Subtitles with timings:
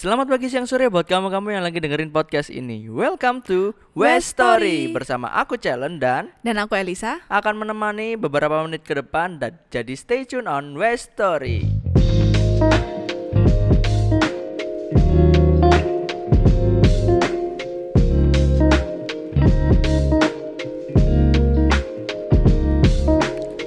[0.00, 2.88] Selamat pagi, siang, sore buat kamu-kamu yang lagi dengerin podcast ini.
[2.88, 7.20] Welcome to West Story bersama aku Challenge dan Dan aku Elisa.
[7.28, 11.68] akan menemani beberapa menit ke depan dan jadi stay tune on West Story.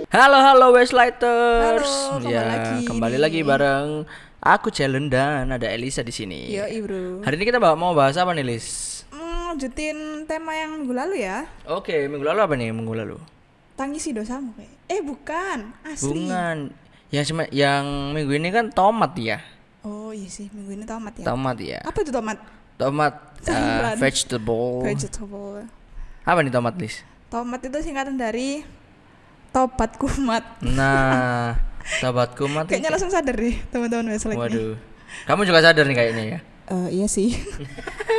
[0.09, 1.85] Halo halo Westlighters.
[1.85, 3.89] Halo, kembali ya, lagi kembali lagi bareng
[4.43, 6.51] aku Challenge dan ada Elisa di sini.
[6.51, 7.23] Yo, bro.
[7.23, 9.01] Hari ini kita mau bahas apa nih, Lis?
[9.09, 11.47] Hmm, lanjutin tema yang minggu lalu ya.
[11.63, 13.17] Oke, minggu lalu apa nih minggu lalu?
[13.79, 14.73] Tangisi dosamu kayak.
[14.91, 15.71] Eh, bukan.
[15.87, 16.11] Asli.
[16.11, 16.57] Bungan.
[17.09, 17.25] Yang
[17.55, 19.39] yang minggu ini kan tomat ya.
[19.83, 21.25] Oh, iya sih, minggu ini tomat ya.
[21.25, 21.79] Tomat ya.
[21.87, 22.37] Apa itu tomat?
[22.75, 23.15] Tomat
[23.47, 24.83] uh, vegetable.
[24.83, 25.63] Vegetable.
[26.23, 27.03] Apa nih tomat, Lis?
[27.31, 28.63] Tomat itu singkatan dari
[29.53, 30.43] tobat kumat.
[30.65, 31.53] Nah,
[32.01, 32.65] tobat kumat.
[32.67, 34.43] Kayaknya langsung sadar deh teman-teman Westlake nih.
[34.43, 34.75] Waduh.
[35.29, 36.39] Kamu juga sadar nih kayaknya ya.
[36.71, 37.35] Eh, iya sih.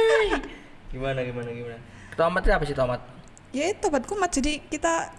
[0.94, 1.78] Gimana gimana gimana?
[2.14, 3.00] Tomat apa sih tomat?
[3.54, 4.30] ya itu tobat kumat.
[4.34, 5.14] Jadi kita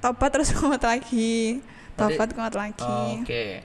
[0.00, 1.60] tobat terus kumat lagi.
[1.96, 3.24] Tobat kumat lagi.
[3.24, 3.64] Oke.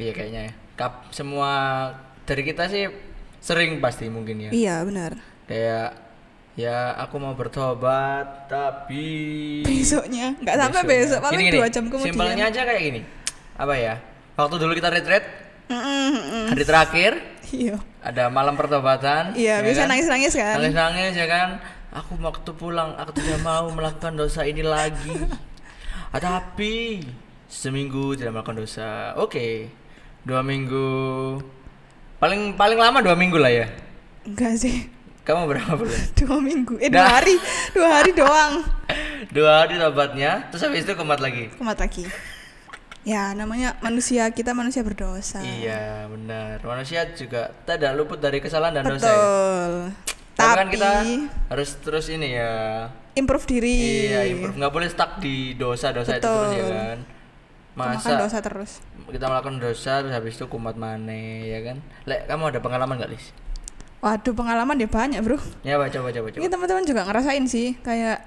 [0.00, 0.52] Iya kayaknya ya.
[0.76, 1.50] Kap semua
[2.24, 2.88] dari kita sih
[3.42, 4.50] sering pasti mungkin ya.
[4.50, 5.12] Iya, benar.
[5.46, 6.00] Kayak
[6.52, 9.04] ya aku mau bertobat tapi
[9.64, 12.12] Besoknya, nggak sampai besok, paling dua jam kemudian.
[12.12, 13.00] Simpelnya aja kayak gini.
[13.54, 13.94] Apa ya?
[14.34, 15.24] Waktu dulu kita retreat
[15.68, 16.50] mm-mm.
[16.50, 17.12] hari terakhir
[17.52, 17.76] Iya.
[18.00, 19.36] ada malam pertobatan.
[19.36, 19.88] Iya, ya bisa kan?
[19.92, 20.56] nangis-nangis kan?
[20.56, 21.48] Nangis-nangis ya kan.
[21.92, 25.12] Aku waktu pulang aku tidak mau melakukan dosa ini lagi.
[26.08, 27.04] Ah, tapi
[27.44, 29.12] seminggu tidak melakukan dosa.
[29.20, 29.68] Oke.
[30.24, 31.36] Dua minggu.
[32.16, 33.66] Paling paling lama dua minggu lah ya.
[34.24, 34.88] Enggak sih.
[35.22, 36.02] Kamu berapa bulan?
[36.18, 36.74] Dua minggu.
[36.82, 37.10] Eh, dua Nah.
[37.14, 37.36] hari.
[37.70, 38.52] Dua hari doang.
[39.36, 41.46] Dua hari tobatnya, terus habis itu kumat lagi.
[41.54, 42.02] Kumat lagi.
[43.02, 45.42] Ya, namanya manusia, kita manusia berdosa.
[45.42, 46.62] Iya, benar.
[46.62, 49.10] Manusia juga tidak luput dari kesalahan dan dosa.
[49.10, 49.10] Ya.
[49.10, 49.72] Betul.
[50.32, 50.90] Tapi Tapi, kan kita
[51.50, 52.88] harus terus ini ya.
[53.18, 54.06] improve diri.
[54.06, 54.54] Iya, improve.
[54.54, 56.38] Nggak boleh stuck di dosa-dosa itu Betul.
[56.46, 56.98] terus ya kan.
[57.72, 58.72] Makan Masa dosa terus.
[59.12, 61.76] kita melakukan dosa terus habis itu kumat mane ya kan?
[62.08, 63.26] Lek, kamu ada pengalaman nggak, Lis?
[64.02, 65.38] Waduh, pengalaman dia banyak, Bro.
[65.66, 66.28] Ya, coba coba.
[66.30, 66.38] coba.
[66.38, 68.18] Ini teman-teman juga ngerasain sih, kayak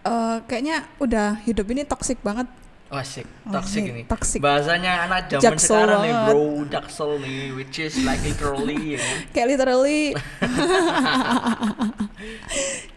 [0.00, 2.48] eh kayaknya udah hidup ini toxic banget.
[2.90, 3.22] Wah, asik.
[3.46, 4.42] Wah, Toxic ini toxic.
[4.42, 6.26] Bahasanya anak zaman sekarang nih, banget.
[6.26, 6.42] bro.
[6.74, 8.98] Jaksel nih, which is like literally ya.
[8.98, 9.16] kan?
[9.32, 10.00] Kayak literally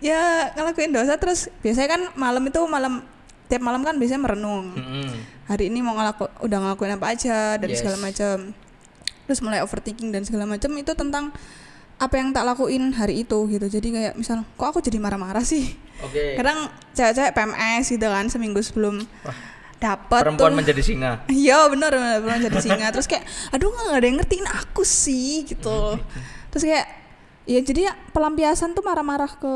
[0.02, 0.22] ya
[0.54, 3.06] ngelakuin dosa terus biasanya kan malam itu malam
[3.46, 4.74] tiap malam kan biasanya merenung.
[4.74, 5.10] Mm-mm.
[5.44, 7.80] hari ini mau ngelaku udah ngelakuin apa aja dan Yes.
[7.80, 8.56] segala macam
[9.24, 11.30] terus mulai overthinking dan segala macam itu tentang
[11.96, 15.76] apa yang tak lakuin hari itu gitu jadi kayak misal kok aku jadi marah-marah sih
[16.00, 16.36] Oke.
[16.36, 19.04] kadang cewek-cewek PMS gitu kan seminggu sebelum
[19.84, 21.12] dapat Perempuan tuh menjadi singa.
[21.44, 25.44] iya bener bener bener jadi singa terus kayak aduh nggak ada yang ngertiin aku sih
[25.44, 26.00] gitu
[26.56, 26.88] terus kayak
[27.44, 29.54] ya jadi ya pelampiasan tuh marah-marah ke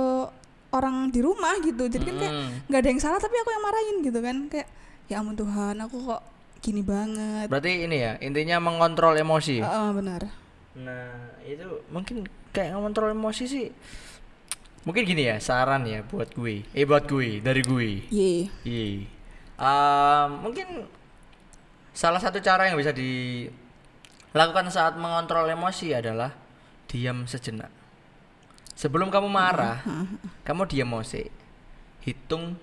[0.69, 2.49] orang di rumah gitu jadi kan kayak Mm.
[2.67, 4.67] nggak ada yang salah tapi aku yang marahin gitu kan kayak
[5.07, 6.21] ya ampun Tuhan aku kok
[6.59, 9.63] gini banget Berarti ini ya, intinya mengontrol emosi.
[9.63, 10.27] Heeh, benar
[10.75, 13.67] Nah, itu mungkin kayak ngontrol emosi sih.
[14.83, 16.66] Mungkin gini ya, saran ya buat gue.
[16.71, 17.89] Eh buat gue, dari gue.
[18.09, 18.51] Iya.
[19.57, 20.85] Um, mungkin
[21.97, 26.29] salah satu cara yang bisa dilakukan saat mengontrol emosi adalah
[26.85, 27.73] diam sejenak.
[28.78, 29.81] Sebelum kamu marah,
[30.46, 31.34] kamu diam mose.
[32.06, 32.53] Hitung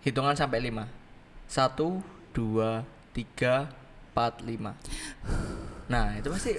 [0.00, 0.88] hitungan sampai lima.
[1.44, 2.00] Satu,
[2.32, 3.68] dua, tiga,
[4.10, 4.72] empat, lima.
[5.92, 6.56] Nah, itu pasti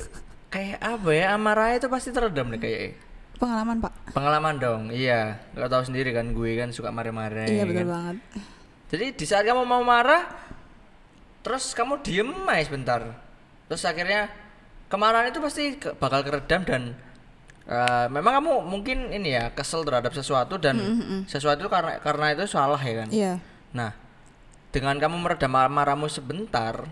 [0.53, 1.25] kayak apa ya?
[1.33, 2.97] Amarahnya itu pasti teredam deh kayak
[3.41, 4.81] pengalaman pak pengalaman dong.
[4.93, 7.49] Iya, lo tahu sendiri kan gue kan suka marah-marah.
[7.49, 7.89] iya ya betul kan?
[7.89, 8.17] banget
[8.89, 10.25] Jadi di saat kamu mau marah,
[11.39, 13.01] terus kamu diem aja sebentar.
[13.65, 14.33] Terus akhirnya
[14.87, 16.81] kemarahan itu pasti ke- bakal keredam dan
[17.63, 20.73] eh, memang kamu mungkin ini ya kesel terhadap sesuatu dan
[21.25, 23.09] sesuatu itu karena karena itu salah ya kan.
[23.09, 23.33] iya
[23.69, 23.93] Nah,
[24.69, 26.89] dengan kamu meredam marahmu sebentar,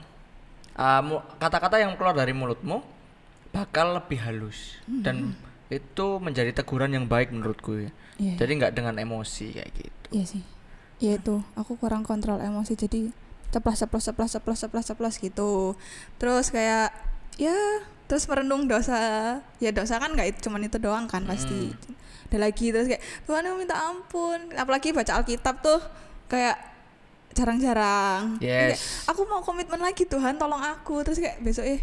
[0.71, 1.01] eh,
[1.35, 2.85] kata-kata yang keluar dari mulutmu
[3.49, 5.33] bakal lebih halus dan
[5.67, 7.91] itu menjadi teguran yang baik menurutku ya.
[8.17, 10.07] Iya, Jadi nggak dengan emosi kayak gitu.
[10.11, 10.41] iya sih
[10.97, 13.13] iya itu aku kurang kontrol emosi jadi
[13.47, 15.77] ceplas ceplos ceplos ceplos ceplos ceplos gitu.
[16.19, 16.91] Terus kayak
[17.39, 17.55] ya
[18.09, 18.97] terus merenung dosa.
[19.61, 21.71] Ya dosa kan nggak itu cuman itu doang kan pasti.
[22.27, 24.51] Ada lagi terus kayak Tuhan aku minta ampun.
[24.57, 25.79] Apalagi baca Alkitab tuh
[26.27, 26.59] kayak
[27.31, 28.41] jarang-jarang.
[28.41, 29.07] Kayak, Yes.
[29.07, 31.05] aku mau komitmen lagi Tuhan tolong aku.
[31.07, 31.79] Terus kayak besok eh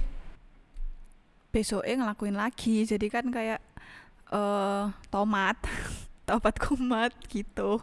[1.48, 2.84] besok eh ngelakuin lagi.
[2.84, 3.62] Jadi kan kayak
[4.28, 5.56] eh tomat
[6.28, 7.80] tomat kumat gitu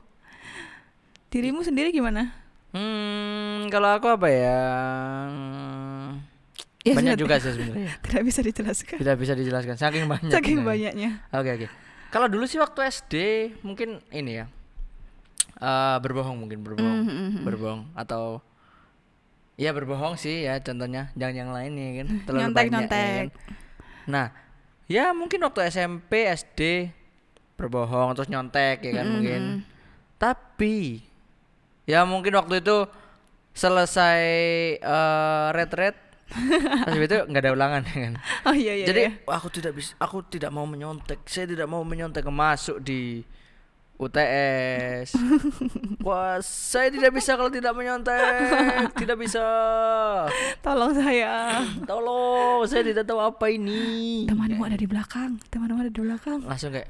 [1.31, 2.35] dirimu sendiri gimana
[2.71, 4.59] Hmm, kalau aku apa ya?
[5.27, 6.23] Hmm,
[6.81, 11.19] Ya, banyak juga sih sebenarnya tidak bisa dijelaskan tidak bisa dijelaskan saking banyak saking banyaknya
[11.29, 11.67] Oke oke.
[12.09, 13.13] Kalau dulu sih waktu SD
[13.61, 14.45] mungkin ini ya.
[15.57, 16.99] eh berbohong mungkin berbohong.
[17.01, 17.41] Mhm, mhm.
[17.43, 18.39] Berbohong atau
[19.55, 22.07] ya berbohong sih ya contohnya jangan yang lain ya kan.
[22.25, 23.13] Terlalu Nyontek, banyak, ya nyontek.
[23.13, 23.27] kan.
[24.07, 24.25] Nah,
[24.87, 26.89] ya mungkin waktu SMP, SD
[27.55, 29.41] berbohong terus nyontek ya kan Mhm, mungkin.
[29.43, 29.59] mhm.
[30.17, 30.75] Tapi
[31.85, 32.85] ya mungkin waktu itu
[33.51, 34.21] selesai
[34.79, 35.95] eh red-red
[36.31, 38.13] Terus itu nggak ada ulangan ya kan.
[38.47, 39.11] oh iya iya Jadi iya.
[39.27, 41.19] "Wah, aku tidak bisa, aku tidak mau menyontek.
[41.27, 43.19] Saya tidak mau menyontek masuk di
[44.01, 45.13] UTS.
[46.07, 48.89] Wah, saya tidak bisa kalau tidak menyontek.
[48.97, 49.43] Tidak bisa.
[50.65, 54.25] tolong saya Tolong, saya tidak tahu apa ini.
[54.25, 56.89] temanmu ada di belakang temanmu ada di belakang Langsung kayak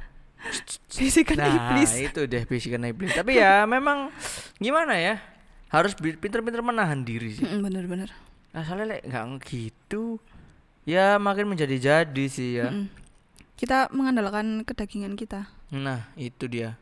[0.92, 3.14] bisikan Nah, iblis itu deh bisikan iblis.
[3.14, 4.10] Tapi ya memang
[4.58, 5.16] gimana ya?
[5.72, 7.46] Harus pinter-pinter menahan diri sih.
[7.48, 8.10] Mm, bener-bener
[8.52, 10.20] Nah, soalnya lek nggak gitu
[10.84, 12.68] ya makin menjadi-jadi sih ya.
[12.68, 12.92] Mm-mm.
[13.56, 16.76] kita mengandalkan kedagingan kita Nah, itu dia.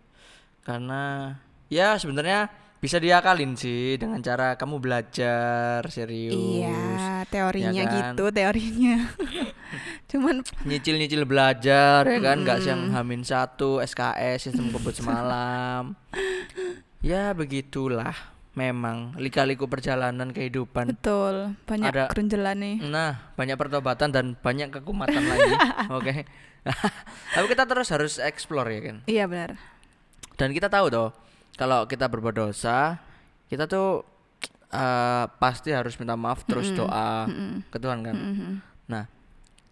[0.65, 1.35] Karena
[1.69, 6.31] ya sebenarnya bisa diakalin sih dengan cara kamu belajar serius.
[6.63, 7.95] iya teorinya ya kan?
[8.15, 8.95] gitu teorinya
[10.09, 15.93] cuman Nyicil-nyicil belajar ya kan, nggak yang hamin satu SKS sistem kebut semalam.
[17.05, 18.13] ya begitulah.
[18.49, 20.91] Memang lika-liku perjalanan kehidupan.
[20.91, 25.53] betul banyak Ada- kerenjelan nih Nah, banyak pertobatan dan banyak kekumatan lagi.
[25.95, 26.25] Oke.
[27.37, 28.97] Tapi kita terus harus explore ya kan.
[29.05, 29.55] iya benar
[30.35, 31.09] Dan kita tahu toh
[31.55, 32.99] kalau kita berbuat dosa,
[33.47, 34.03] kita tuh
[34.69, 37.29] eh, pasti harus minta maaf terus doa
[37.69, 38.15] ke Tuhan kan.
[38.15, 38.51] Mhm.
[38.87, 39.03] Nah,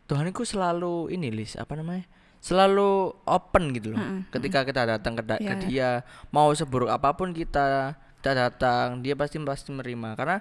[0.07, 2.07] Tuhan itu selalu ini Lis, apa namanya?
[2.39, 3.99] Selalu open gitu loh.
[4.29, 5.55] Ketika kita datang ke, da- ke Iya.
[5.61, 5.89] dia,
[6.29, 10.15] mau seburuk apa pun kita, kita datang, dia pasti pasti menerima.
[10.15, 10.37] Karena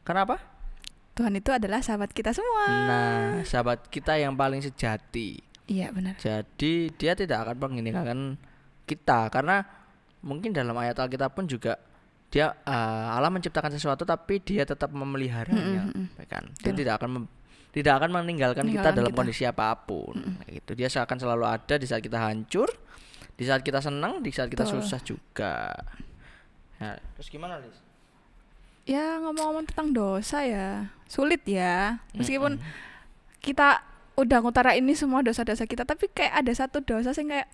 [0.00, 0.40] kenapa?
[1.12, 5.42] Tuhan itu adalah sahabat kita semua Nah, sahabat kita yang paling sejati.
[5.66, 8.18] iya benar Jadi dia tidak akan menginginkan
[8.82, 9.62] kita karena
[10.18, 11.76] mungkin dalam ayat Alkitab pun juga
[12.26, 16.46] dia eh, Allah menciptakan sesuatu tapi dia tetap memeliharanya, ya kan?
[16.56, 17.30] Dia tidak akan mem-
[17.70, 19.18] tidak akan meninggalkan kita dalam kita.
[19.18, 20.18] kondisi apa pun.
[20.42, 20.72] Kayak gitu.
[20.74, 22.68] Dia akan selalu ada di saat kita hancur,
[23.34, 24.82] di saat kita senang, di saat kita Betul.
[24.82, 25.70] susah juga.
[26.82, 27.90] Nah, terus gimana, Lis?
[28.88, 32.58] ya ngomong-ngomong tentang dosa ya sulit ya meskipun
[33.38, 33.86] kita
[34.18, 37.46] udah ngutara ini semua dosa-dosa kita tapi kayak ada satu dosa sih kayak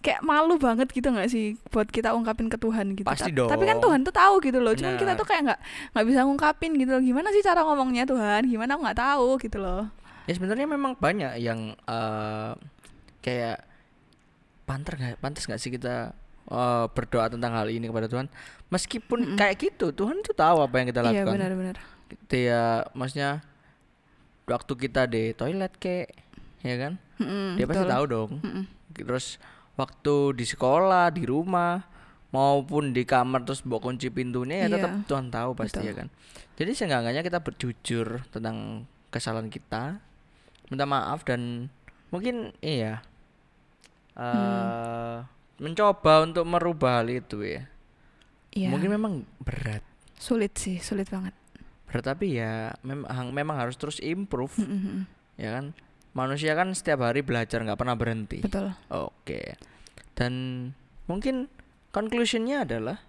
[0.00, 3.04] kayak malu banget gitu nggak sih buat kita ungkapin ke Tuhan gitu?
[3.04, 3.84] Pasti Ta- tapi kan dong.
[3.92, 5.60] Tuhan tuh tahu gitu loh cuman kita tuh kayak nggak
[5.92, 7.02] nggak bisa ngungkapin gitu loh.
[7.04, 8.48] Gimana sih cara ngomongnya Tuhan?
[8.48, 9.84] Gimana aku nggak tahu gitu loh.
[10.24, 12.52] Ya sebenarnya memang banyak yang eh,
[13.20, 13.60] kayak
[14.64, 16.16] pantas nggak pantas nggak sih kita
[16.48, 18.32] eh, berdoa tentang hal ini kepada Tuhan?
[18.72, 21.34] Meskipun kayak gitu Tuhan tuh tahu apa yang kita iya lakukan.
[21.36, 21.76] benar-benar
[22.26, 23.38] dia maksudnya
[24.48, 26.10] waktu kita di toilet kek
[26.64, 26.92] ya kan?
[27.20, 27.92] Mm-mm, dia pasti betul.
[27.92, 28.30] tahu dong.
[28.40, 28.64] Mm-mm.
[28.90, 29.38] terus
[29.80, 31.80] waktu di sekolah di rumah
[32.30, 34.74] maupun di kamar terus bawa kunci pintunya ya Iya.
[34.76, 35.88] tetap Tuhan tahu pasti Betul.
[35.88, 36.08] ya kan
[36.54, 39.98] jadi seenggaknya kita berjujur tentang kesalahan kita
[40.68, 41.72] minta maaf dan
[42.08, 43.00] mungkin iya
[44.12, 45.24] eh Hmm.
[45.58, 47.64] mencoba untuk merubah hal itu ya
[48.50, 49.80] iya mungkin memang berat
[50.14, 51.32] sulit sih sulit banget
[51.84, 55.06] berat tapi ya memang memang harus terus improve Mm-mm.
[55.34, 55.72] ya kan
[56.10, 59.54] manusia kan setiap hari belajar nggak pernah berhenti betul Oke.
[60.20, 60.32] Dan
[61.08, 61.48] mungkin
[61.96, 63.00] conclusionnya adalah?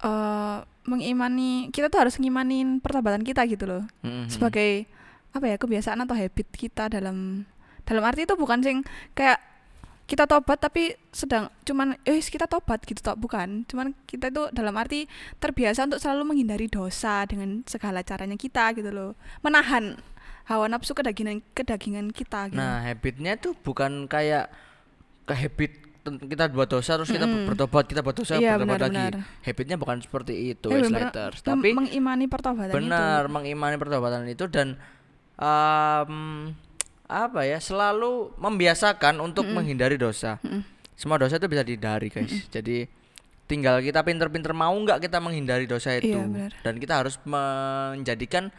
[0.00, 3.84] Eh mengimani kita tuh harus ngimanin pertobatan kita gitu loh.
[4.00, 4.32] Mhm.
[4.32, 4.88] sebagai
[5.36, 7.44] apa ya kebiasaan atau habit kita dalam
[7.84, 8.80] dalam arti itu bukan sing
[9.12, 9.36] kayak
[10.08, 13.68] kita tobat tapi sedang cuman eh kita tobat gitu toh bukan.
[13.68, 15.04] Cuman kita itu dalam arti
[15.36, 19.12] terbiasa untuk selalu menghindari dosa dengan segala caranya kita gitu loh.
[19.44, 20.00] Menahan
[20.48, 22.56] hawa nafsu kedagingan kedagingan kita gitu.
[22.56, 24.48] Nah habitnya tuh bukan kayak
[25.28, 25.72] ke habit
[26.16, 27.44] kita buat dosa terus kita Mm-mm.
[27.46, 29.42] bertobat kita buat dosa Iya, bertobat lagi benar-benar.
[29.42, 31.38] habitnya bukan seperti itu bener- lighters.
[31.38, 34.80] mem- tapi mengimani pertobatan benar itu mengimani pertobatan itu dan
[35.36, 36.12] em,
[37.04, 40.60] apa ya selalu membiasakan untuk menghindari dosa Mm-mm.
[40.92, 42.84] semua dosa itu bisa dihindari guys jadi
[43.44, 46.52] tinggal kita pinter-pinter mau nggak kita menghindari dosa itu Iya, benar.
[46.60, 48.52] dan kita harus menjadikan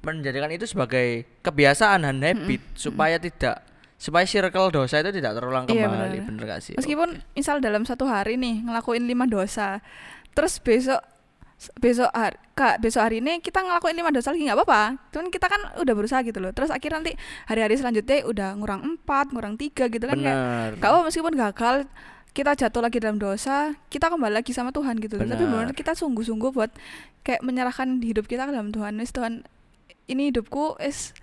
[0.00, 3.64] menjadikan itu sebagai kebiasaan dan habit supaya tidak
[4.04, 6.28] supaya circle dosa itu tidak terulang Iya, kembali benar.
[6.28, 9.80] bener gak sih Meskipun misal dalam satu hari nih ngelakuin lima dosa,
[10.36, 11.00] terus besok
[11.80, 14.82] besok hari kak besok hari ini kita ngelakuin lima dosa lagi nggak apa-apa.
[15.08, 16.52] Cuman kita kan udah berusaha gitu loh.
[16.52, 17.12] Terus akhirnya nanti
[17.48, 20.36] hari-hari selanjutnya udah ngurang empat, ngurang tiga gitu kan kayak
[20.76, 21.76] bener apa meskipun gagal
[22.34, 25.16] kita jatuh lagi dalam dosa, kita kembali lagi sama Tuhan gitu.
[25.16, 25.24] loh.
[25.24, 25.70] Tapi Benar.
[25.70, 26.74] benar kita sungguh-sungguh buat
[27.22, 28.98] kayak menyerahkan hidup kita ke dalam Tuhan.
[28.98, 29.46] Wis Tuhan
[30.10, 31.14] ini hidupku is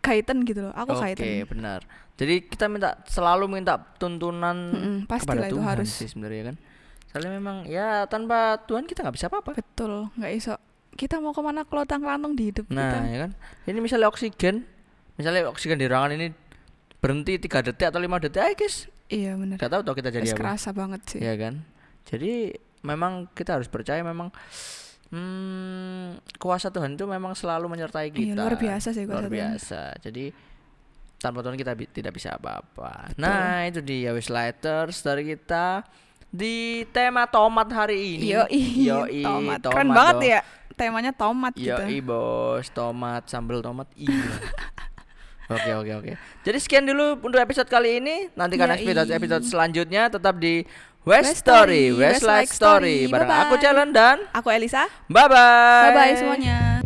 [0.00, 1.80] kaitan gitu loh aku Oke, kaitan benar.
[2.16, 6.56] Jadi kita minta selalu minta tuntunan Mm-mm, pastilah kepada itu Tuhan harus sih sebenarnya kan.
[7.08, 9.56] Soalnya memang ya tanpa Tuhan kita nggak bisa apa-apa.
[9.56, 10.54] betul nggak iso
[10.92, 13.30] kita mau ke mana kelotang kelantung di hidup Nah, kita ya kan.
[13.64, 14.68] Ini misalnya oksigen,
[15.16, 16.28] misalnya oksigen di ruangan ini
[17.00, 18.84] berhenti tiga detik atau lima detik, ayo guys.
[19.08, 20.36] iya bener Gak tahu toh kita jadi apa.
[20.36, 21.64] kerasa banget sih Ya kan.
[22.04, 24.28] Jadi memang kita harus percaya memang
[25.10, 28.38] hmm, kuasa Tuhan itu memang selalu menyertai Iya, kita.
[28.38, 29.36] luar biasa sih kuasa Luar Tuhan.
[29.36, 29.80] biasa.
[30.00, 30.24] Jadi
[31.16, 33.12] tanpa Tuhan kita bi- tidak bisa apa-apa.
[33.14, 35.84] Nah, itu dia wish letters dari kita
[36.26, 36.56] di
[36.88, 38.30] tema tomat hari ini.
[38.30, 39.58] Yo, Yoi, tomat.
[39.60, 40.24] tomat Keren banget dong.
[40.28, 40.40] ya
[40.72, 41.84] temanya tomat Yo, gitu.
[42.02, 43.84] bos, tomat, sambal tomat.
[43.94, 44.16] Iya.
[45.50, 46.12] Oke oke oke.
[46.46, 48.30] Jadi sekian dulu untuk episode kali ini.
[48.38, 48.86] Nantikan Yoi.
[48.86, 50.62] episode episode selanjutnya tetap di
[51.02, 53.10] West West Story, West Life Story.
[53.10, 53.54] Bareng aku.
[53.58, 54.86] Jalan dan Aku Elisa.
[55.10, 55.90] bye bye.
[55.90, 56.79] Bye bye semuanya.